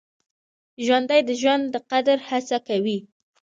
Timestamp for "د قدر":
1.73-2.17